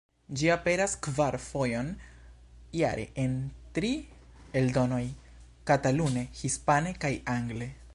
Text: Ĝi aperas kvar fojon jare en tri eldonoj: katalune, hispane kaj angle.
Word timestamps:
Ĝi 0.39 0.47
aperas 0.53 0.93
kvar 1.07 1.35
fojon 1.47 1.91
jare 2.79 3.05
en 3.25 3.37
tri 3.77 3.93
eldonoj: 4.63 5.03
katalune, 5.73 6.27
hispane 6.43 7.01
kaj 7.07 7.15
angle. 7.41 7.75